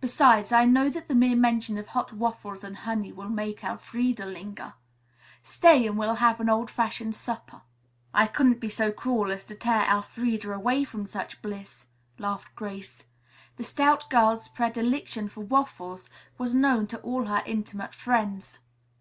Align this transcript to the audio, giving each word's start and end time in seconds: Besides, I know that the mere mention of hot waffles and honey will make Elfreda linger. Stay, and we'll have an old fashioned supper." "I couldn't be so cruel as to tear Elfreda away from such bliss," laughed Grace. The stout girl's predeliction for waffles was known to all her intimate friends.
Besides, 0.00 0.52
I 0.52 0.66
know 0.66 0.88
that 0.88 1.08
the 1.08 1.16
mere 1.16 1.34
mention 1.34 1.78
of 1.78 1.88
hot 1.88 2.12
waffles 2.12 2.62
and 2.62 2.76
honey 2.76 3.10
will 3.10 3.28
make 3.28 3.64
Elfreda 3.64 4.24
linger. 4.24 4.74
Stay, 5.42 5.84
and 5.84 5.98
we'll 5.98 6.14
have 6.22 6.38
an 6.38 6.48
old 6.48 6.70
fashioned 6.70 7.16
supper." 7.16 7.62
"I 8.14 8.28
couldn't 8.28 8.60
be 8.60 8.68
so 8.68 8.92
cruel 8.92 9.32
as 9.32 9.44
to 9.46 9.56
tear 9.56 9.82
Elfreda 9.90 10.52
away 10.52 10.84
from 10.84 11.06
such 11.06 11.42
bliss," 11.42 11.86
laughed 12.20 12.54
Grace. 12.54 13.02
The 13.56 13.64
stout 13.64 14.08
girl's 14.08 14.46
predeliction 14.48 15.26
for 15.28 15.40
waffles 15.40 16.08
was 16.38 16.54
known 16.54 16.86
to 16.86 16.98
all 17.00 17.24
her 17.24 17.42
intimate 17.44 17.94
friends. 17.96 18.60